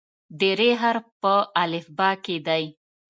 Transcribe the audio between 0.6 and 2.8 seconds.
حرف په الفبا کې دی.